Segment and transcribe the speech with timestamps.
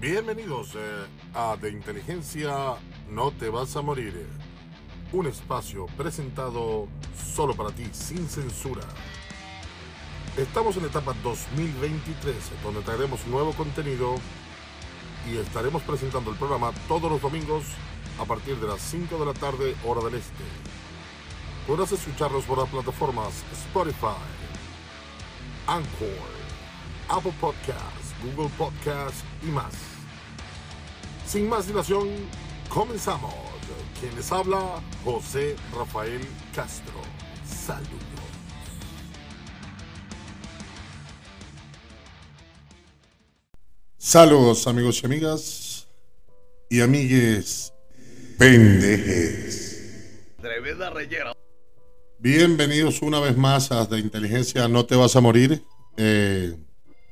[0.00, 2.76] Bienvenidos eh, a De Inteligencia
[3.10, 4.28] No Te Vas a Morir.
[5.12, 6.86] Un espacio presentado
[7.34, 8.82] solo para ti, sin censura.
[10.36, 14.14] Estamos en la etapa 2023, donde traeremos nuevo contenido
[15.28, 17.64] y estaremos presentando el programa todos los domingos
[18.20, 20.44] a partir de las 5 de la tarde, hora del este.
[21.66, 24.14] Podrás escucharlos por las plataformas Spotify,
[25.66, 26.28] Anchor,
[27.08, 29.74] Apple Podcasts, Google Podcasts y más.
[31.26, 32.08] Sin más dilación,
[32.68, 33.34] comenzamos.
[34.00, 36.20] Quien les habla, José Rafael
[36.54, 36.94] Castro.
[37.44, 38.08] Saludos.
[43.98, 45.88] Saludos amigos y amigas
[46.70, 47.72] y amigues
[48.38, 50.24] pendejes.
[50.40, 51.32] Tremenda rellena.
[52.18, 55.62] Bienvenidos una vez más a De Inteligencia No Te Vas a Morir.
[55.96, 56.56] Eh,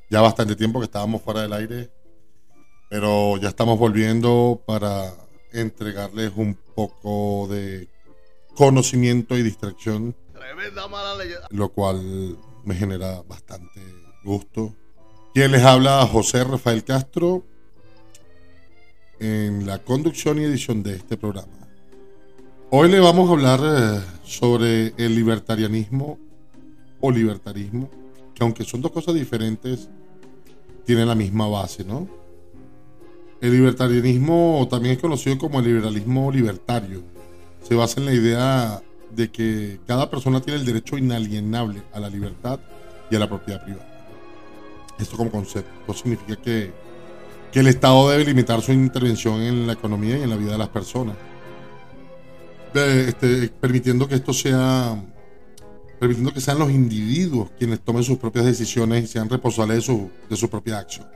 [0.09, 1.91] ya bastante tiempo que estábamos fuera del aire,
[2.89, 5.13] pero ya estamos volviendo para
[5.51, 7.89] entregarles un poco de
[8.55, 11.47] conocimiento y distracción, Tremenda mala leyenda.
[11.51, 13.81] lo cual me genera bastante
[14.23, 14.73] gusto.
[15.33, 17.43] Quien les habla, José Rafael Castro,
[19.19, 21.53] en la conducción y edición de este programa.
[22.69, 26.19] Hoy le vamos a hablar eh, sobre el libertarianismo
[26.99, 27.89] o libertarismo,
[28.37, 29.89] que aunque son dos cosas diferentes,
[30.85, 32.07] tienen la misma base, ¿no?
[33.41, 37.01] El libertarianismo también es conocido como el liberalismo libertario.
[37.63, 42.09] Se basa en la idea de que cada persona tiene el derecho inalienable a la
[42.09, 42.59] libertad
[43.09, 43.87] y a la propiedad privada.
[44.99, 45.93] Esto como concepto.
[45.95, 46.71] Significa que,
[47.51, 50.57] que el Estado debe limitar su intervención en la economía y en la vida de
[50.59, 51.15] las personas.
[52.75, 54.95] Este, permitiendo que esto sea
[55.99, 60.09] permitiendo que sean los individuos quienes tomen sus propias decisiones y sean responsables de su,
[60.29, 61.07] de su propia acción.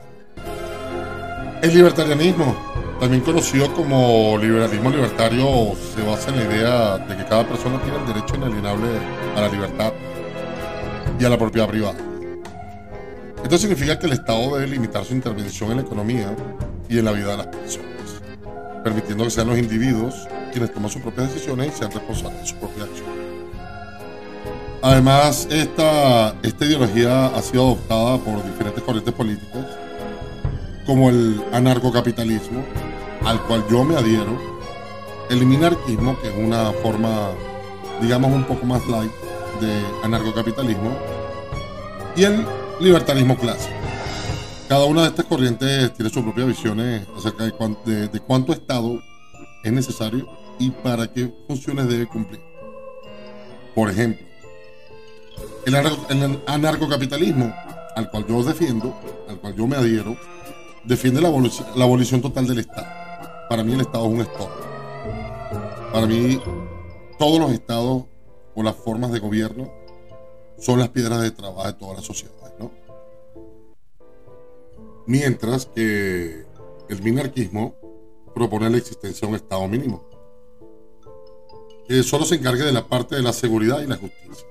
[1.62, 2.56] El libertarianismo,
[2.98, 7.98] también conocido como liberalismo libertario, se basa en la idea de que cada persona tiene
[7.98, 8.88] el derecho inalienable
[9.36, 9.92] a la libertad
[11.20, 11.98] y a la propiedad privada.
[13.42, 16.34] Esto significa que el Estado debe limitar su intervención en la economía
[16.88, 18.22] y en la vida de las personas,
[18.82, 20.14] permitiendo que sean los individuos
[20.50, 23.21] quienes toman sus propias decisiones y sean responsables de su propia acción.
[24.84, 29.64] Además, esta, ideología ha sido adoptada por diferentes corrientes políticas,
[30.84, 32.64] como el anarcocapitalismo,
[33.24, 34.36] al cual yo me adhiero,
[35.30, 37.30] el minarquismo, que es una forma,
[38.00, 39.12] digamos, un poco más light
[39.60, 39.72] de
[40.02, 40.90] anarcocapitalismo,
[42.16, 42.44] y el
[42.80, 43.76] libertarismo clásico.
[44.68, 47.44] Cada una de estas corrientes tiene sus propias visiones acerca
[47.84, 48.98] de- de cuánto Estado
[49.62, 50.28] es necesario
[50.58, 52.40] y para qué funciones debe cumplir.
[53.76, 54.26] Por ejemplo,
[55.66, 57.52] el, anar- el anarcocapitalismo,
[57.94, 58.94] al cual yo defiendo,
[59.28, 60.16] al cual yo me adhiero,
[60.84, 61.28] defiende la
[61.84, 62.86] abolición total del Estado.
[63.48, 64.56] Para mí el Estado es un estorbo.
[65.92, 66.40] Para mí
[67.18, 68.04] todos los estados
[68.54, 69.70] o las formas de gobierno
[70.58, 72.70] son las piedras de trabajo de todas las sociedades, ¿no?
[75.06, 76.44] Mientras que
[76.88, 77.74] el minarquismo
[78.34, 80.02] propone la existencia de un Estado mínimo,
[81.86, 84.46] que solo se encargue de la parte de la seguridad y la justicia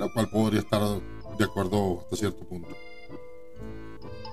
[0.00, 0.80] la cual podría estar
[1.38, 2.70] de acuerdo hasta cierto punto.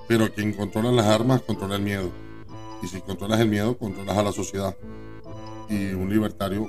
[0.08, 2.10] Pero quien controla las armas controla el miedo.
[2.82, 4.74] Y si controlas el miedo, controlas a la sociedad.
[5.68, 6.66] Y un libertario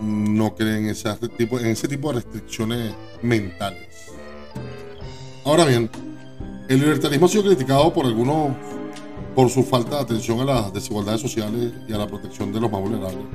[0.00, 4.12] no cree en ese tipo, en ese tipo de restricciones mentales.
[5.44, 5.90] Ahora bien,
[6.68, 8.54] el libertarismo ha sido criticado por algunos
[9.34, 12.70] por su falta de atención a las desigualdades sociales y a la protección de los
[12.70, 13.26] más vulnerables.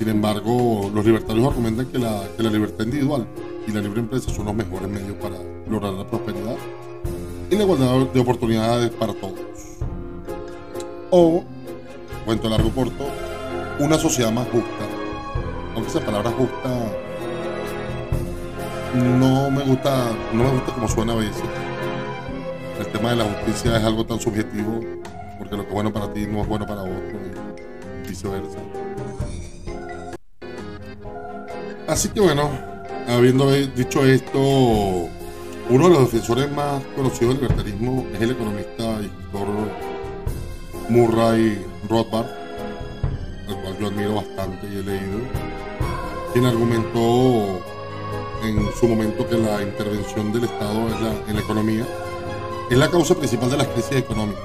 [0.00, 3.26] Sin embargo, los libertarios argumentan que la, libertad individual
[3.68, 5.36] y la libre empresa son los mejores medios para
[5.68, 6.56] lograr la prosperidad
[7.50, 9.36] y la igualdad de oportunidades para todos.
[11.10, 11.44] O,
[12.24, 13.04] cuento largo corto,
[13.78, 14.86] una sociedad más justa.
[15.74, 16.70] Aunque esa palabra justa
[18.94, 21.44] no me gusta, no me gusta como suena a veces.
[22.78, 24.80] El tema de la justicia es algo tan subjetivo
[25.36, 27.18] porque lo que es bueno para ti no es bueno para otro
[28.06, 28.79] y viceversa.
[31.90, 32.48] Así que bueno,
[33.08, 39.06] habiendo dicho esto, uno de los defensores más conocidos del libertarismo es el economista y
[39.06, 39.48] escritor
[40.88, 42.28] Murray Rothbard,
[43.48, 45.18] al cual yo admiro bastante y he leído,
[46.32, 47.60] quien argumentó
[48.44, 50.86] en su momento que la intervención del Estado
[51.26, 51.84] en la, economía
[52.70, 54.44] es la causa principal de las crisis económicas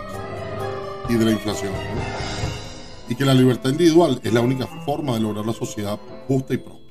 [1.10, 1.74] y de la inflación.
[3.08, 6.58] Y que la libertad individual es la única forma de lograr la sociedad justa y
[6.58, 6.85] próspera.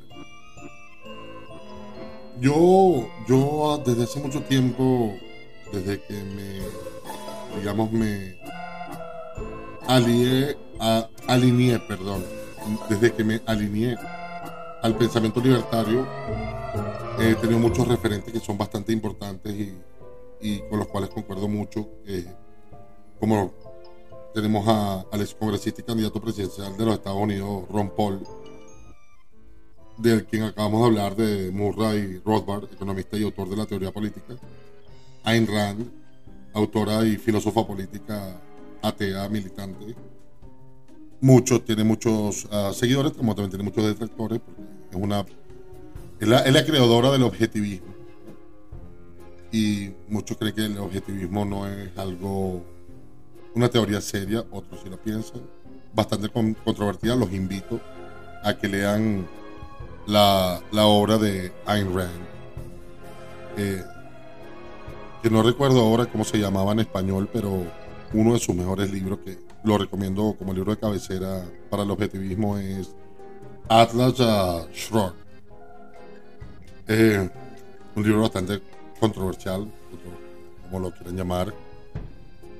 [2.41, 5.15] Yo, yo desde hace mucho tiempo
[5.73, 6.61] desde que me,
[7.59, 8.37] digamos, me
[9.87, 12.25] alié, a, alineé, perdón,
[12.89, 13.97] desde que me alineé
[14.83, 16.07] al pensamiento libertario,
[17.19, 19.55] he tenido muchos referentes que son bastante importantes
[20.41, 22.27] y, con los cuales concuerdo mucho, eh,
[23.19, 23.53] como
[24.35, 28.21] tenemos a, al ex congresista y candidato presidencial de los Estados Unidos, Ron Paul,
[29.97, 34.35] del quien acabamos de hablar, de Murray Rothbard, economista y autor de la teoría política,
[35.25, 35.91] Ayn Rand,
[36.53, 38.41] autora y filósofa política
[38.83, 39.95] atea, militante.
[41.21, 44.41] Muchos, tiene muchos uh, seguidores, como también tiene muchos detractores,
[44.91, 45.25] es una
[46.21, 47.95] es la, la creadora del objetivismo.
[49.51, 52.65] Y muchos creen que el objetivismo no es algo,
[53.55, 55.43] una teoría seria, otros sí lo piensan.
[55.95, 57.81] Bastante con, controvertida, los invito
[58.43, 59.27] a que lean
[60.07, 62.25] la, obra de Ayn Rand.
[63.57, 63.83] Eh,
[65.23, 67.65] que no recuerdo ahora cómo se llamaba en español, pero
[68.13, 72.59] uno de sus mejores libros que lo recomiendo como libro de cabecera para el objetivismo
[72.59, 72.95] es
[73.69, 75.11] Atlas uh,
[77.97, 78.61] un libro bastante
[79.01, 79.67] controversial,
[80.65, 81.55] como lo quieran llamar.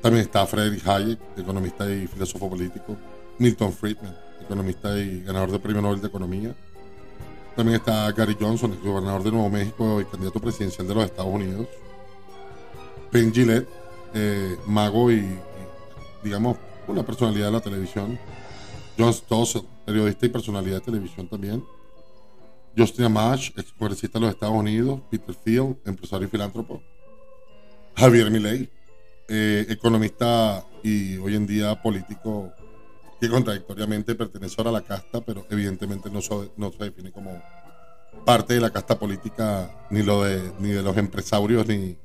[0.01, 2.97] También está Friedrich Hayek, economista y filósofo político.
[3.39, 6.55] Milton Friedman, economista y ganador del Premio Nobel de Economía.
[7.57, 11.33] También está Gary Johnson, ex gobernador de Nuevo México y candidato presidencial de los Estados
[11.33, 11.69] Unidos.
[13.13, 13.69] Ben Gillette,
[14.13, 15.39] eh, mago y,
[16.23, 16.57] digamos,
[16.89, 18.19] una personalidad de la televisión.
[18.99, 21.65] John Stossel, periodista y personalidad de televisión también.
[22.77, 23.73] Justin Amash, ex
[24.13, 25.01] de los Estados Unidos.
[25.09, 26.83] Peter Thiel, empresario y filántropo.
[27.97, 28.69] Javier Milei,
[29.29, 32.53] eh, economista y hoy en día político
[33.29, 37.43] contradictoriamente pertenece ahora a la casta, pero evidentemente no, so, no se define como
[38.25, 41.99] parte de la casta política, ni, lo de, ni de los empresarios, ni,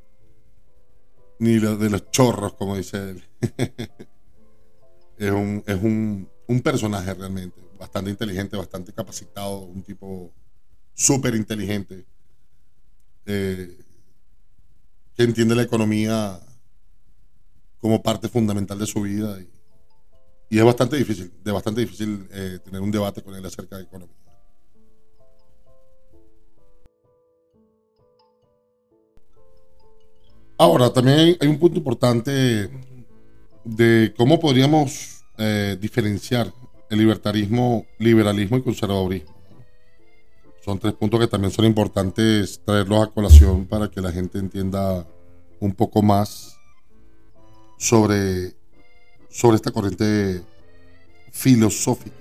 [1.39, 3.23] ni lo de los chorros, como dice él.
[5.17, 10.33] es un, es un, un, personaje realmente, bastante inteligente, bastante capacitado, un tipo
[10.93, 12.05] súper inteligente,
[13.25, 13.77] eh,
[15.15, 16.39] que entiende la economía
[17.79, 19.49] como parte fundamental de su vida y,
[20.49, 23.83] y es bastante difícil, de bastante difícil eh, tener un debate con él acerca de
[23.83, 24.15] economía.
[30.57, 32.69] Ahora, también hay un punto importante
[33.63, 36.51] de cómo podríamos eh, diferenciar
[36.89, 39.35] el libertarismo, liberalismo y conservadurismo.
[40.65, 45.07] Son tres puntos que también son importantes traerlos a colación para que la gente entienda
[45.61, 46.57] un poco más
[47.77, 48.55] sobre,
[49.29, 50.41] sobre esta corriente
[51.31, 52.15] filosófica.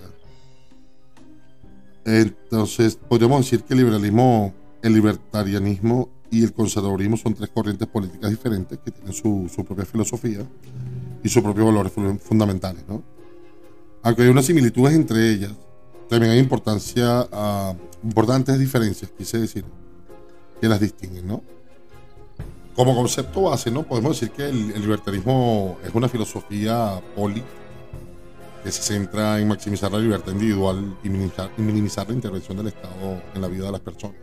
[2.05, 8.31] Entonces, podríamos decir que el liberalismo, el libertarianismo y el conservadurismo son tres corrientes políticas
[8.31, 10.47] diferentes que tienen su, su propia filosofía
[11.23, 12.85] y sus propios valores fundamentales.
[12.89, 13.03] ¿no?
[14.03, 15.53] Aunque hay unas similitudes entre ellas,
[16.09, 19.65] también hay importancia, uh, importantes diferencias, quise decir,
[20.61, 21.27] que las distinguen.
[21.27, 21.43] ¿no?
[22.79, 23.83] Como concepto base, ¿no?
[23.83, 27.49] podemos decir que el, libertarismo es una filosofía política
[28.63, 32.69] que se centra en maximizar la libertad individual y minimizar, y minimizar la intervención del
[32.69, 34.15] Estado en la vida de las personas.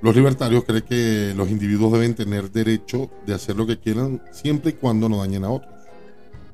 [0.00, 4.70] Los libertarios creen que los individuos deben tener derecho de hacer lo que quieran siempre
[4.70, 5.74] y cuando no dañen a otros.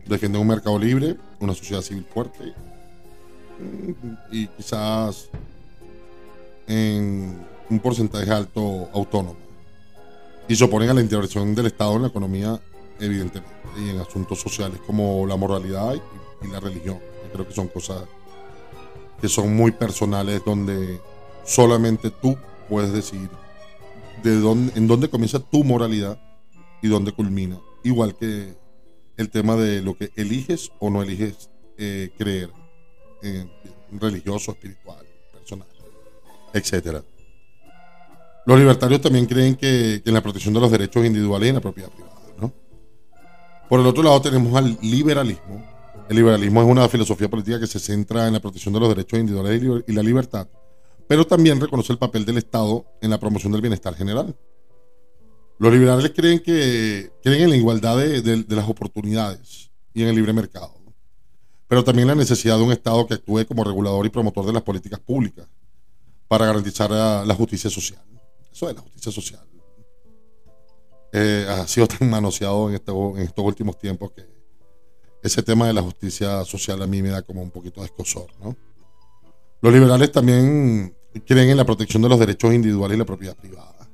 [0.07, 2.55] Defienden un mercado libre, una sociedad civil fuerte
[4.33, 5.29] y quizás
[6.67, 7.37] en
[7.69, 9.50] un porcentaje alto autónomo.
[10.51, 12.61] Y se oponen a la intervención del Estado en la economía,
[12.99, 16.99] evidentemente, y en asuntos sociales como la moralidad y, la religión.
[16.99, 18.03] Yo creo que son cosas
[19.21, 21.01] que son muy personales donde
[21.45, 22.37] solamente tú
[22.69, 23.31] puedes decidir
[24.25, 26.21] de dónde, en dónde comienza tu moralidad
[26.83, 27.61] y dónde culmina.
[27.85, 28.53] Igual que
[29.19, 32.51] el tema de lo que eliges o no eliges eh, creer,
[33.23, 33.47] eh,
[33.93, 35.69] religioso, espiritual, personal,
[36.55, 37.05] etc.
[38.51, 41.61] Los libertarios también creen que, en la protección de los derechos individuales y en la
[41.61, 42.21] propiedad privada.
[42.41, 42.53] ¿no?
[43.69, 45.65] Por el otro lado tenemos al liberalismo.
[46.09, 49.21] El liberalismo es una filosofía política que se centra en la protección de los derechos
[49.21, 50.49] individuales y la libertad
[51.11, 54.33] pero también reconoce el papel del Estado en la promoción del bienestar general.
[55.59, 60.33] Los liberales creen, que, creen en la igualdad de, las oportunidades y en el libre
[60.33, 60.73] mercado,
[61.67, 64.63] pero también la necesidad de un Estado que actúe como regulador y promotor de las
[64.63, 65.49] políticas públicas
[66.29, 68.01] para garantizar la justicia social.
[68.53, 69.47] Eso es la justicia social.
[71.13, 74.25] Eh, ha sido tan manoseado en, estos últimos tiempos que
[75.23, 78.29] ese tema de la justicia social a mí me da como un poquito de escosor,
[78.41, 78.57] ¿no?
[79.61, 83.91] Los liberales también creen en la protección de los derechos individuales y la propiedad privada.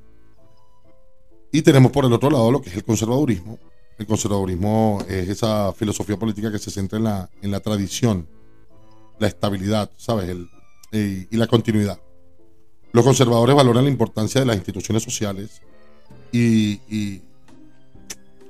[1.51, 3.59] Y tenemos por el otro lado lo que es el conservadurismo.
[3.97, 8.27] El conservadurismo es esa filosofía política que se centra en la, en la tradición,
[9.19, 10.29] la estabilidad, ¿sabes?
[10.29, 10.47] El,
[11.29, 11.99] y la continuidad.
[12.97, 15.61] Los conservadores valoran la importancia de las instituciones sociales
[16.31, 17.21] y,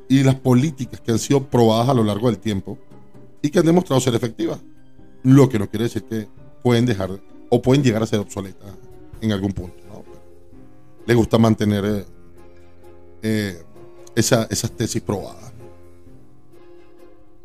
[0.08, 2.78] las políticas que han sido probadas a lo largo del tiempo
[3.42, 4.60] y que han demostrado ser efectivas.
[5.24, 6.30] Lo que no quiere decir que
[6.64, 8.72] pueden dejar o pueden llegar a ser obsoletas
[9.20, 9.84] en algún punto.
[9.90, 10.06] ¿no?
[11.06, 12.06] Les gusta mantener eh,
[13.24, 13.62] eh,
[14.16, 15.52] esa- esas tesis probadas.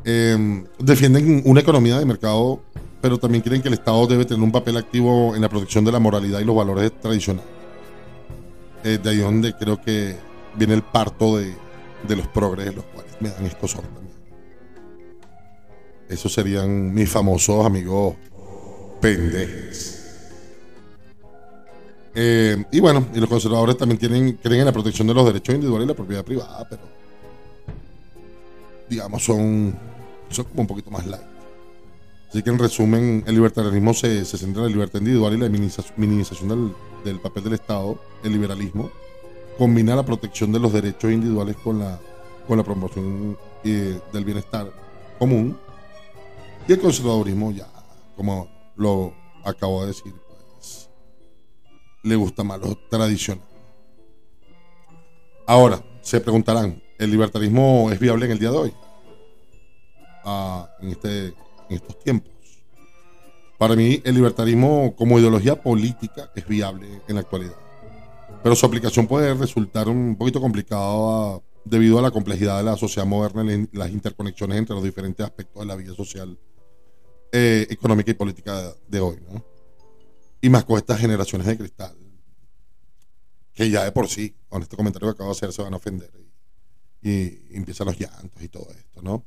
[0.04, 2.62] Eh, defienden una economía de mercado,
[3.02, 5.90] pero también creen que el Estado debe tener un papel activo en la protección de
[5.90, 7.50] la moralidad y los valores tradicionales.
[8.84, 10.16] Eh, de ahí donde creo que
[10.56, 11.54] viene el parto de,
[12.06, 14.16] de los progres, los cuales me dan escosor también.
[16.08, 18.14] Esos serían mis famosos amigos
[19.00, 19.98] pendejes.
[22.14, 25.86] Eh, y bueno, y los conservadores también creen en la protección de los derechos individuales
[25.86, 26.82] y la propiedad privada, pero
[28.88, 29.74] digamos son,
[30.28, 31.31] son como un poquito más light.
[32.32, 35.48] Así que en resumen, el libertarianismo se, se centra en la libertad individual y la
[35.48, 36.72] minimiza- minimización del,
[37.04, 37.98] del papel del Estado.
[38.24, 38.90] El liberalismo
[39.58, 42.00] combina la protección de los derechos individuales con la,
[42.48, 44.72] con la promoción eh, del bienestar
[45.18, 45.58] común.
[46.66, 47.68] Y el conservadurismo, ya,
[48.16, 49.12] como lo
[49.44, 50.14] acabo de decir,
[50.58, 50.88] pues
[52.04, 53.44] le gusta más lo tradicional.
[55.46, 58.74] Ahora, se preguntarán, ¿el libertarismo es viable en el día de hoy?
[60.24, 61.34] Ah, en, este,
[61.72, 62.32] en estos tiempos.
[63.58, 67.56] Para mí, el libertarismo como ideología política es viable en la actualidad.
[68.42, 73.06] Pero su aplicación puede resultar un poquito complicada debido a la complejidad de la sociedad
[73.06, 76.36] moderna y las interconexiones entre los diferentes aspectos de la vida social,
[77.30, 79.18] eh, económica y política de, hoy.
[79.30, 79.44] ¿no?
[80.40, 81.96] Y más con estas generaciones de cristal,
[83.54, 85.76] que ya de por sí, con este comentario que acabo de hacer, se van a
[85.76, 86.10] ofender.
[87.00, 87.10] Y,
[87.50, 89.24] y empiezan los llantos y todo esto, ¿no?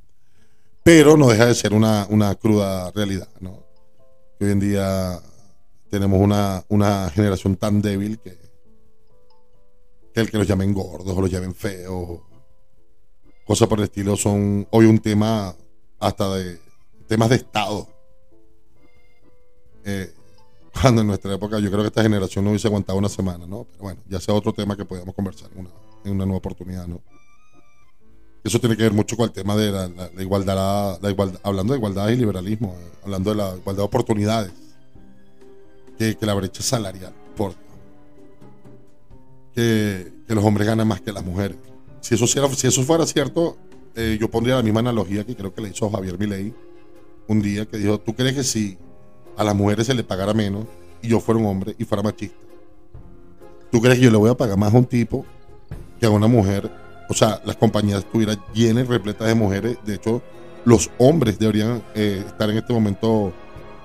[0.86, 3.66] Pero no deja de ser una, una cruda realidad, ¿no?
[4.40, 5.20] Hoy en día
[5.90, 8.38] tenemos una, una generación tan débil que,
[10.14, 12.22] que el que los llamen gordos o los llamen feos,
[13.48, 15.56] cosas por el estilo, son hoy un tema
[15.98, 16.60] hasta de
[17.08, 17.90] temas de Estado.
[19.86, 20.14] Eh,
[20.80, 23.64] cuando en nuestra época yo creo que esta generación no hubiese aguantado una semana, ¿no?
[23.72, 25.70] Pero bueno, ya sea otro tema que podamos conversar en una,
[26.04, 27.02] en una nueva oportunidad, ¿no?
[28.46, 29.90] Eso tiene que ver mucho con el tema de la,
[30.22, 34.52] igualdad, la igualdad, hablando de igualdad y liberalismo, eh, hablando de la igualdad de oportunidades,
[35.98, 37.12] que, que la brecha salarial,
[39.54, 41.58] que, que los hombres ganan más que las mujeres.
[42.02, 43.58] Si eso, fuera- si eso fuera cierto,
[43.96, 46.54] eh, yo pondría la misma analogía que creo que le hizo Javier Milei
[47.28, 48.78] un día, que dijo, ¿tú crees que si
[49.38, 50.66] a las mujeres se le pagara menos
[51.02, 52.36] y yo fuera un hombre y fuera machista,
[53.72, 55.26] ¿tú crees que yo le voy a pagar más a un tipo
[56.00, 56.85] que a una mujer?
[57.10, 59.78] O sea, las compañías estuvieran llenas repletas de mujeres.
[59.86, 60.22] De hecho,
[60.66, 63.34] los hombres deberían eh, estar en este momento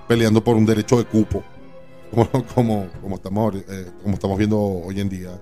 [0.09, 1.45] peleando por un derecho de cupo,
[2.55, 5.41] como, como, estamos, eh, como estamos viendo hoy en día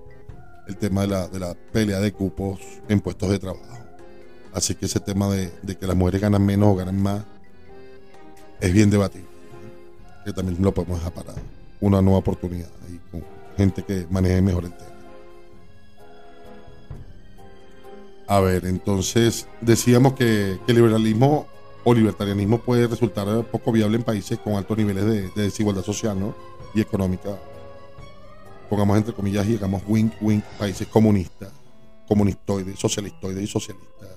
[0.67, 3.65] el tema de la, de la pelea de cupos en puestos de trabajo.
[4.53, 7.25] Así que ese tema de, de que las mujeres ganan menos o ganan más
[8.61, 9.29] es bien debatible.
[10.25, 11.33] Que también lo podemos dejar para
[11.81, 13.25] una nueva oportunidad y con
[13.57, 14.98] gente que maneje mejor el tema.
[18.29, 21.47] A ver, entonces decíamos que, el liberalismo
[21.83, 26.21] o libertarianismo puede resultar poco viable en países con altos niveles de, de desigualdad social
[26.21, 26.35] ¿no?
[26.75, 27.39] y económica.
[28.69, 31.51] Pongamos entre comillas y digamos wink wink países comunistas,
[32.07, 34.11] comunistoides, socialistoides y socialistas,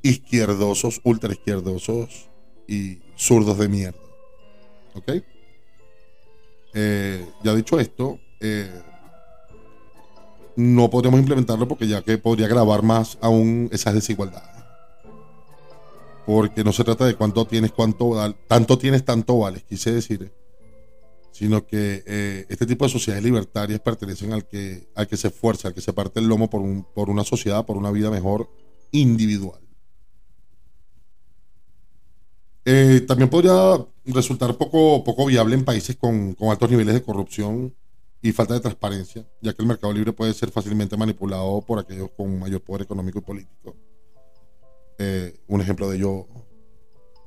[0.00, 2.28] izquierdosos, ultra izquierdosos
[2.68, 3.98] y zurdos de mierda.
[4.94, 5.12] ¿Ok?
[6.74, 8.70] Eh, ya dicho esto, eh,
[10.58, 14.50] no podríamos implementarlo porque ya que podría agravar más aún esas desigualdades.
[16.26, 20.32] Porque no se trata de cuánto tienes, cuánto val- tanto tienes, tanto vales, quise decir.
[21.30, 25.68] Sino que eh, este tipo de sociedades libertarias pertenecen al que, al que se esfuerza,
[25.68, 28.50] al que se parte el lomo por, un- por una sociedad, por una vida mejor
[28.90, 29.60] individual.
[32.64, 37.74] Eh, también podría resultar poco, poco viable en países con, con altos niveles de corrupción
[38.20, 42.10] y falta de transparencia, ya que el mercado libre puede ser fácilmente manipulado por aquellos
[42.16, 43.76] con mayor poder económico y político.
[44.98, 46.26] Eh, un ejemplo de ello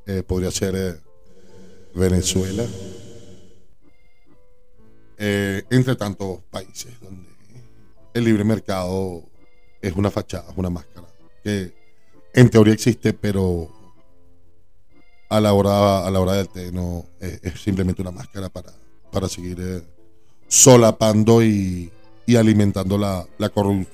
[0.06, 1.00] eh, podría ser eh,
[1.96, 2.66] Venezuela,
[5.18, 7.30] entre tantos países donde
[8.12, 9.24] el libre mercado
[9.80, 11.08] es una fachada, es una máscara,
[11.44, 11.74] que
[12.34, 13.70] en teoría existe, pero
[15.30, 18.74] a la hora, a la hora del té no es, simplemente una máscara para,
[19.12, 19.86] para seguir
[20.52, 21.90] solapando y,
[22.26, 23.50] y alimentando la, la,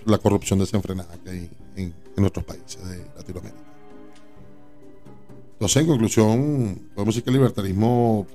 [0.06, 3.62] la corrupción desenfrenada que hay en, en nuestros países de Latinoamérica.
[5.54, 8.26] Entonces, en conclusión, podemos decir que el libertarismo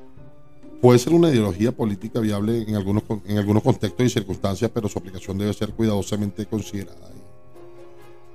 [0.81, 5.01] puede ser una ideología política viable en algunos, en algunos contextos y circunstancias, pero su
[5.01, 7.11] aplicación debe ser cuidadosamente considerada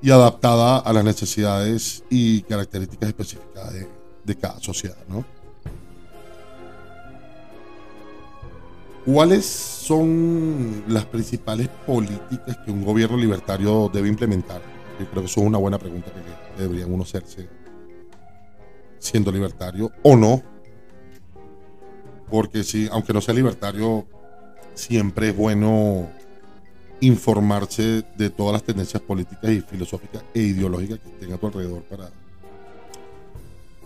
[0.02, 3.88] y, y adaptada a las necesidades y características específicas de,
[4.26, 4.98] de cada sociedad.
[5.08, 5.24] ¿no?
[9.08, 14.62] ¿Cuáles son las principales políticas que un gobierno libertario debe implementar?
[15.00, 17.48] Yo creo que eso es una buena pregunta que deberían uno hacerse
[19.00, 20.44] siendo libertario o no.
[22.30, 24.06] Porque sí, aunque no sea libertario,
[24.74, 26.10] siempre es bueno
[27.00, 31.84] informarse de todas las tendencias políticas y filosóficas e ideológicas que estén a tu alrededor
[31.84, 32.10] para,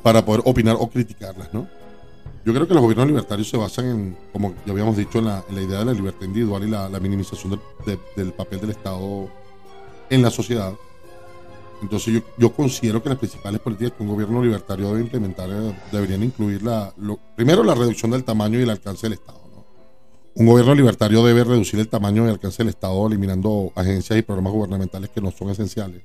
[0.02, 1.68] para poder opinar o criticarlas, ¿no?
[2.44, 5.44] Yo creo que los gobiernos libertarios se basan en, como ya habíamos dicho, en la,
[5.52, 9.30] idea de la libertad individual y la, minimización del, de- del papel del Estado
[10.10, 10.74] en la sociedad.
[11.84, 15.76] Entonces yo, yo considero que las principales políticas que un gobierno libertario debe implementar eh,
[15.92, 19.40] deberían incluir la, lo- primero la reducción del tamaño y el alcance del Estado.
[20.34, 24.22] Un gobierno libertario debe reducir el tamaño y el alcance del Estado eliminando agencias y
[24.22, 26.02] programas gubernamentales que no son esenciales.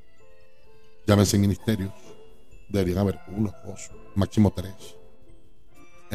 [1.07, 1.93] Llámense ministerios.
[2.69, 4.75] Deberían haber uno, dos, máximo tres.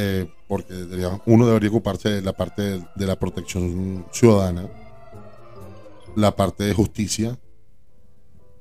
[0.04, 0.74] Eh, porque
[1.28, 4.68] uno debería ocuparse de la parte de, de la protección ciudadana,
[6.16, 7.38] la parte de justicia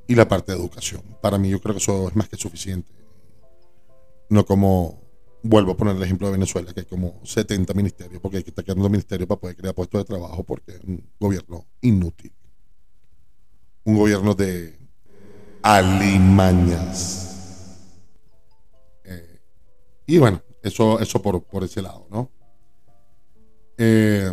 [0.07, 1.03] y la parte de educación.
[1.23, 2.93] Para mí yo creo que eso es más que suficiente.
[4.29, 5.01] No como,
[5.43, 8.51] vuelvo a poner el ejemplo de Venezuela, que hay como 70 ministerios, porque hay que
[8.51, 12.33] estar creando ministerios para poder crear puestos de trabajo, porque es un gobierno inútil.
[13.85, 14.79] Un gobierno de
[15.63, 17.29] alimañas.
[19.05, 19.41] Eh,
[20.07, 22.31] y bueno, eso, eso por, por ese lado, ¿no?
[23.79, 24.31] Eh,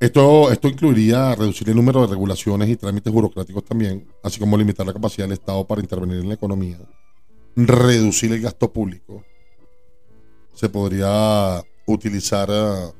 [0.00, 4.84] esto, esto incluiría reducir el número de regulaciones y trámites burocráticos también, así como limitar
[4.86, 6.78] la capacidad del Estado para intervenir en la economía,
[7.54, 9.24] reducir el gasto público.
[10.52, 12.92] Se podría utilizar eh,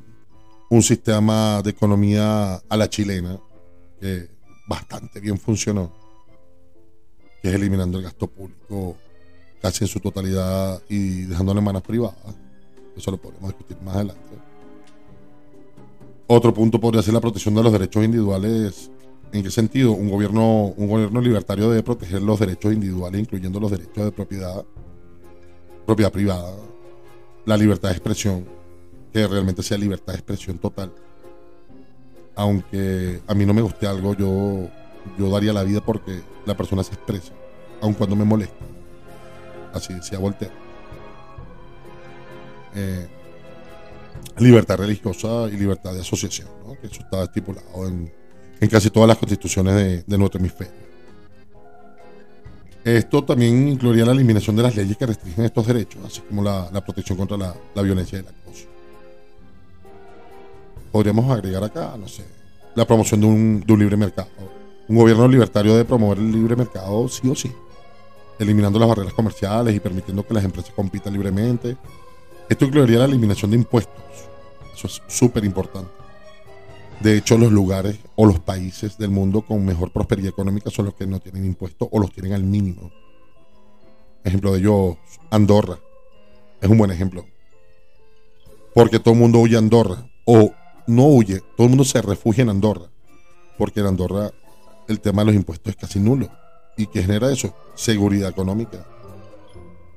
[0.71, 3.39] un sistema de economía a la chilena
[4.01, 4.29] que
[4.67, 5.93] bastante bien funcionó,
[7.43, 8.97] que es eliminando el gasto público
[9.61, 12.16] casi en su totalidad y dejándolo en manos privadas.
[12.97, 14.23] Eso lo podremos discutir más adelante.
[16.29, 18.90] Otro punto podría ser la protección de los derechos individuales.
[19.33, 19.92] ¿En qué sentido?
[19.92, 24.64] Un gobierno, un gobierno libertario debe proteger los derechos individuales, incluyendo los derechos de propiedad,
[25.85, 26.53] propiedad privada,
[27.45, 28.45] la libertad de expresión,
[29.12, 30.92] que realmente sea libertad de expresión total.
[32.35, 34.69] Aunque a mí no me guste algo, yo,
[35.19, 37.33] yo daría la vida porque la persona se expresa,
[37.81, 38.76] aun cuando me moleste.
[39.77, 40.55] Así decía Voltaire.
[42.75, 43.07] Eh,
[44.39, 46.79] libertad religiosa y libertad de asociación, ¿no?
[46.79, 48.12] que eso está estipulado en,
[48.69, 50.87] casi todas las constituciones de, nuestro hemisferio.
[52.85, 56.71] Esto también incluiría la eliminación de las leyes que restringen estos derechos, así como la,
[56.85, 58.67] protección contra la, violencia y el acoso.
[60.93, 62.25] Podríamos agregar acá, no sé,
[62.75, 64.29] la promoción de un, de un libre mercado.
[64.89, 67.51] Un gobierno libertario debe promover el libre mercado sí o sí,
[68.38, 71.77] eliminando las barreras comerciales y permitiendo que las empresas compitan libremente.
[72.49, 74.03] Esto incluiría la eliminación de impuestos.
[74.75, 75.90] Eso es súper importante.
[77.01, 80.94] De hecho, los lugares o los países del mundo con mejor prosperidad económica son los
[80.94, 82.90] que no tienen impuestos o los tienen al mínimo.
[84.25, 84.96] Ejemplo de ellos,
[85.31, 85.79] Andorra.
[86.61, 87.27] Es un buen ejemplo.
[88.75, 90.09] Porque todo el mundo huye a Andorra.
[90.25, 90.53] O
[90.87, 92.90] no huye, todo el mundo se refugia en Andorra.
[93.59, 94.31] Porque en Andorra
[94.88, 96.29] el tema de los impuestos es casi nulo.
[96.77, 97.55] ¿Y qué genera eso?
[97.75, 98.87] Seguridad económica.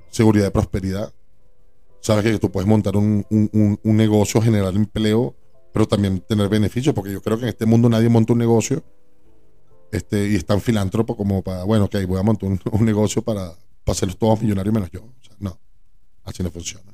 [0.10, 1.13] Seguridad de prosperidad.
[2.02, 5.36] Sabes que tú puedes montar un, un- negocio, generar empleo,
[5.74, 8.82] pero también tener beneficios, porque yo creo que en este mundo nadie monta un negocio
[9.92, 13.50] este, y es tan filántropo como para, bueno, ok, voy a montar un, negocio para,
[13.84, 15.02] para hacerlos todos millonarios menos yo.
[15.39, 15.60] No,
[16.24, 16.92] así no funciona.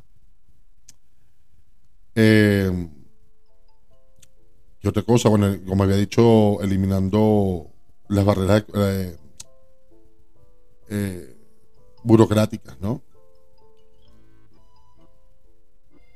[2.16, 2.90] Eh,
[4.80, 5.30] ¿Qué otra cosa?
[5.30, 7.68] Bueno, como había dicho, eliminando
[8.08, 9.18] las barreras eh,
[10.90, 11.36] eh,
[12.04, 13.02] burocráticas, ¿no?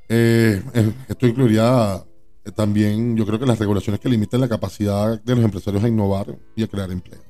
[0.07, 2.03] Eh, eh, esto incluiría
[2.55, 6.35] también, yo creo que las regulaciones que limiten la capacidad de los empresarios a innovar
[6.55, 7.21] y a crear empleo.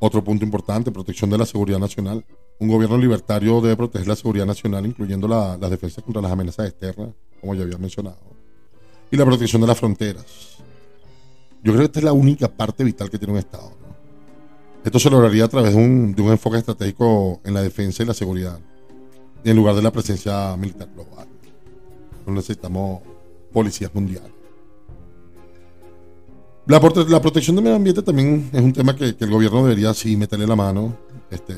[0.00, 2.24] Otro punto importante, protección de la seguridad nacional.
[2.58, 6.68] Un gobierno libertario debe proteger la seguridad nacional, incluyendo la, las defensas contra las amenazas
[6.68, 8.18] externas, como ya había mencionado,
[9.10, 10.58] y la protección de las fronteras.
[11.62, 13.70] Yo creo que esta es la única parte vital que tiene un Estado.
[13.80, 13.85] ¿no?
[14.86, 18.06] Esto se lograría a través de un, de un enfoque estratégico en la defensa y
[18.06, 18.56] la seguridad
[19.42, 21.26] en lugar de la presencia militar global.
[22.24, 23.00] No necesitamos
[23.52, 24.30] policías mundiales.
[26.66, 29.92] La, la protección del medio ambiente también es un tema que, que el gobierno debería
[29.92, 30.96] sí meterle la mano,
[31.32, 31.56] este,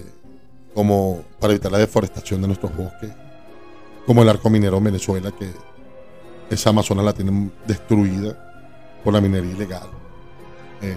[0.73, 3.11] como para evitar la deforestación de nuestros bosques,
[4.07, 5.51] como el arco minero en Venezuela, que
[6.49, 8.73] esa Amazonas la tienen destruida
[9.05, 9.89] por la minería ilegal.
[10.81, 10.97] Eh,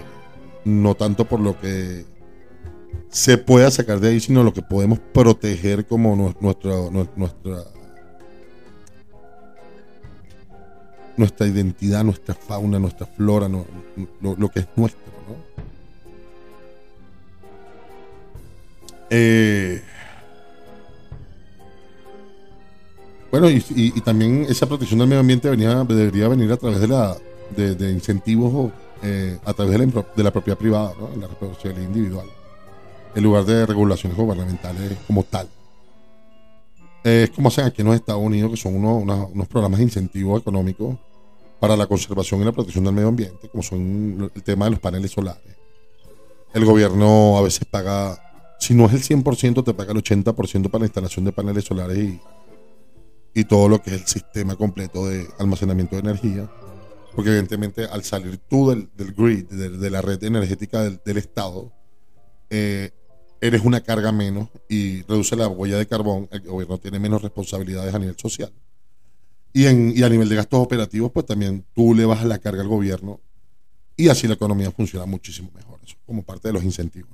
[0.64, 2.10] no tanto por lo que
[3.10, 7.64] se pueda sacar de ahí, sino lo que podemos proteger como nu- nuestra, nu- nuestra,
[11.16, 15.02] nuestra identidad, nuestra fauna, nuestra flora, lo, que es nuestro.
[15.28, 15.36] ¿no?
[19.10, 19.82] Eh,
[23.30, 27.16] bueno, y, también esa protección del medio ambiente debería venir a través de, la,
[27.56, 31.08] de, incentivos eh, a través de la, de la propiedad privada, ¿no?
[31.20, 32.26] la responsabilidad individual,
[33.14, 35.48] en lugar de regulaciones gubernamentales como tal.
[37.04, 39.84] Es como hacen aquí en los Estados Unidos, que son unos, unos- unos programas de
[39.84, 40.96] incentivos económicos
[41.58, 44.80] para la conservación y la protección del medio ambiente, como son el tema de los
[44.80, 45.56] paneles solares.
[46.54, 48.20] El gobierno a veces paga,
[48.58, 51.98] si no es el 100%, te paga el 80% para la instalación de paneles solares
[51.98, 52.20] y,
[53.34, 56.50] y todo lo que es el sistema completo de almacenamiento de energía.
[57.14, 61.16] Porque evidentemente al salir tú del, del grid, de, de la red energética del, del
[61.18, 61.72] Estado,
[62.50, 62.90] eh,
[63.42, 67.92] eres una carga menos y reduce la huella de carbón, el gobierno tiene menos responsabilidades
[67.92, 68.52] a nivel social.
[69.52, 72.62] Y, en, y a nivel de gastos operativos, pues también tú le bajas la carga
[72.62, 73.20] al gobierno
[73.96, 75.80] y así la economía funciona muchísimo mejor.
[75.84, 77.10] Eso como parte de los incentivos.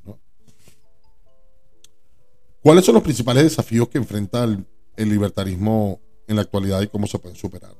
[2.60, 7.06] ¿Cuáles son los principales desafíos que enfrenta el, el libertarismo en la actualidad y cómo
[7.06, 7.74] se pueden superar?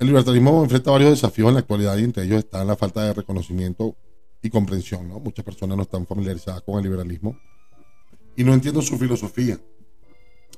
[0.00, 3.12] El libertarismo enfrenta varios desafíos en la actualidad y entre ellos está la falta de
[3.12, 3.94] reconocimiento
[4.42, 5.08] y comprensión.
[5.08, 5.20] ¿no?
[5.20, 7.38] Muchas personas no están familiarizadas con el liberalismo
[8.36, 9.58] y no entienden su filosofía.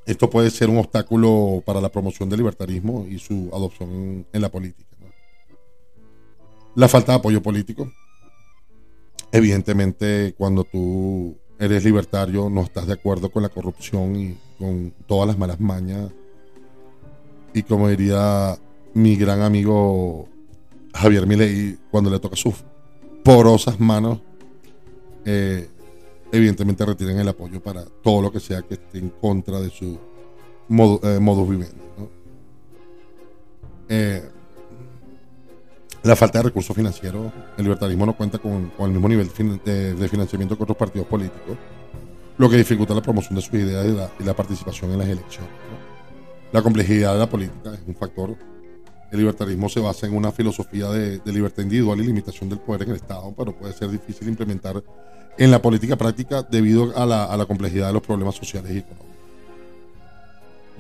[0.07, 4.51] Esto puede ser un obstáculo para la promoción del libertarismo y su adopción en la
[4.51, 4.97] política.
[6.75, 7.91] La falta de apoyo político.
[9.31, 15.27] Evidentemente, cuando tú eres libertario, no estás de acuerdo con la corrupción y con todas
[15.29, 16.11] las malas mañas.
[17.55, 18.59] Y como diría
[18.93, 20.29] mi gran amigo
[20.93, 22.65] Javier Milei, cuando le toca sus
[23.25, 24.21] porosas manos,
[25.25, 25.69] eh,
[26.31, 29.99] evidentemente retiran el apoyo para todo lo que sea que esté en contra de su
[30.69, 31.75] modo, eh, modus vivendi.
[31.99, 32.09] ¿no?
[33.89, 34.23] Eh,
[36.03, 39.31] la falta de recursos financieros, el libertarismo no cuenta con, el mismo nivel
[39.65, 41.57] de, financiamiento que otros partidos políticos,
[42.37, 43.87] lo que dificulta la promoción de sus ideas
[44.21, 45.51] y la, participación en las elecciones.
[46.53, 48.37] La complejidad de la política es un factor.
[49.15, 52.91] El libertarismo se basa en una filosofía de, libertad individual y limitación del poder en
[52.91, 54.83] el Estado, pero puede ser difícil implementar
[55.39, 58.79] en la política práctica debido a la, a la complejidad de los problemas sociales y
[58.79, 59.07] económicos.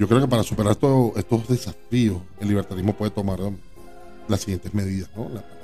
[0.00, 3.56] Yo creo que para superar todo- estos desafíos, el libertarismo puede tomar um,
[4.26, 5.08] las siguientes medidas.
[5.14, 5.28] ¿no?
[5.28, 5.54] La parte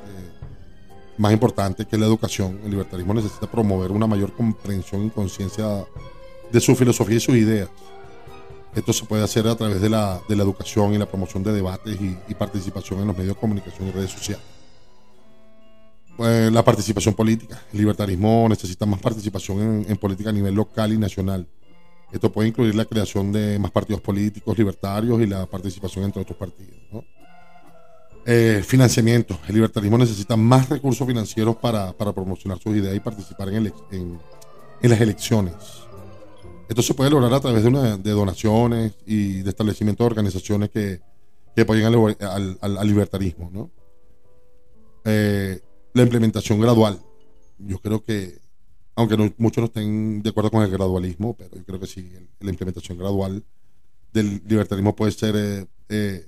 [1.19, 2.61] más importante que es la educación.
[2.65, 5.85] El libertarismo necesita promover una mayor comprensión y conciencia
[6.53, 7.69] de su filosofía y sus ideas.
[8.75, 11.53] Esto se puede hacer a través de la, de la educación y la promoción de
[11.53, 14.45] debates y, participación en los medios de comunicación y redes sociales.
[16.17, 17.61] Pues, la participación política.
[17.73, 21.49] El libertarismo necesita más participación en, política a nivel local y nacional.
[22.13, 26.39] Esto puede incluir la creación de más partidos políticos libertarios y la participación entre otros
[26.39, 26.77] partidos.
[28.27, 29.39] Eh, financiamiento.
[29.49, 34.21] El libertarismo necesita más recursos financieros para, para promocionar sus ideas y participar en
[34.83, 35.80] las elecciones.
[36.71, 40.71] Esto se puede lograr a través de, una- de donaciones y de establecimientos de organizaciones
[40.71, 41.01] que,
[41.57, 43.51] que apoyen al, al- libertarismo.
[43.53, 43.71] ¿no?
[45.05, 45.61] Eh,
[45.95, 47.01] la implementación gradual.
[47.59, 48.39] Yo creo que,
[48.95, 52.51] aunque muchos no estén de acuerdo con el gradualismo, pero yo creo que sí, la
[52.51, 53.43] implementación gradual
[54.13, 56.25] del libertarismo puede ser eh, eh,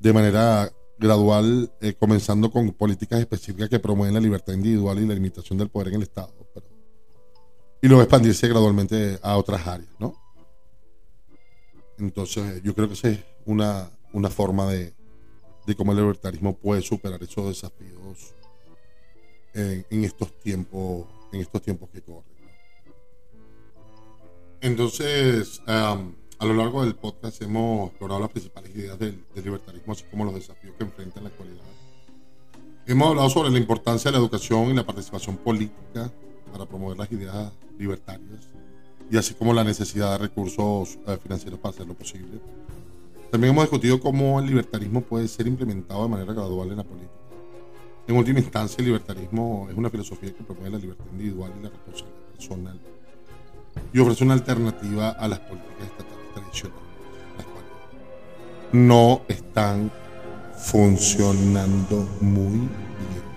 [0.00, 5.58] de manera gradual, comenzando con políticas específicas que promueven la libertad individual y la limitación
[5.58, 6.34] del poder en el Estado.
[7.80, 10.14] Y luego expandirse gradualmente a otras áreas, ¿no?
[11.98, 14.94] Entonces, yo creo que esa es una, una forma de,
[15.66, 18.34] de cómo el libertarismo puede superar esos desafíos
[19.54, 22.38] en, en estos tiempos, en estos tiempos que corren.
[24.60, 29.92] Entonces, am, a lo largo del podcast hemos explorado las principales ideas del, del libertarismo,
[29.92, 31.64] así como los desafíos que enfrenta en la actualidad.
[32.86, 36.10] Hemos hablado sobre la importancia de la educación y la participación política
[36.50, 38.48] para promover las ideas libertarias
[39.10, 42.40] y así como la necesidad de recursos eh, financieros para hacerlo posible.
[43.30, 47.12] También hemos discutido cómo el libertarismo puede ser implementado de manera gradual en la política.
[48.06, 51.68] En última instancia, el libertarismo es una filosofía que promueve la libertad individual y la
[51.68, 52.80] responsabilidad personal
[53.92, 56.82] y ofrece una alternativa a las políticas estatales tradicionales,
[57.36, 57.70] las cuales
[58.72, 59.90] no están
[60.56, 63.27] funcionando muy bien.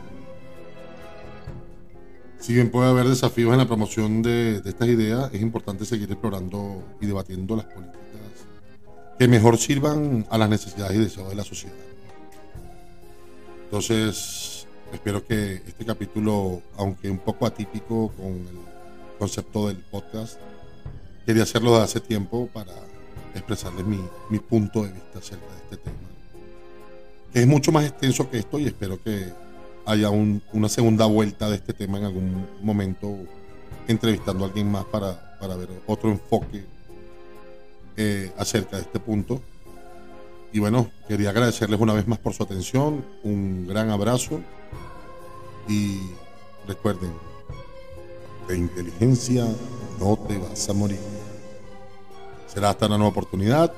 [2.42, 6.12] Si bien puede haber desafíos en la promoción de, de estas ideas, es importante seguir
[6.12, 8.02] explorando y debatiendo las políticas
[9.22, 11.76] que mejor sirvan a las necesidades y deseos de la sociedad.
[13.66, 18.58] Entonces, espero que este capítulo, aunque un poco atípico con el
[19.20, 20.40] concepto del podcast,
[21.24, 22.74] quería hacerlo de hace tiempo para
[23.36, 24.00] expresarles mi,
[24.32, 25.98] mi punto de vista acerca de este tema.
[27.32, 29.32] Es mucho más extenso que esto y espero que
[29.92, 33.16] haya un- una segunda vuelta de este tema en algún momento,
[33.88, 36.64] entrevistando a alguien más para, para ver otro enfoque
[37.98, 39.42] eh, acerca de este punto.
[40.54, 44.42] Y bueno, quería agradecerles una vez más por su atención, un gran abrazo
[45.68, 46.00] y
[46.68, 47.12] recuerden,
[48.48, 49.46] de inteligencia
[50.00, 51.00] no te vas a morir.
[52.48, 53.72] Será hasta una nueva oportunidad.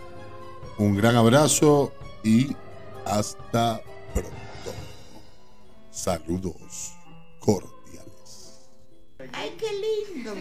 [0.79, 1.91] Un gran abrazo
[2.23, 2.55] y
[3.05, 3.81] hasta
[4.13, 4.31] pronto.
[5.93, 6.95] Saludos
[7.39, 8.59] cordiales.
[9.31, 9.67] ¡Ay, qué
[10.15, 10.33] lindo!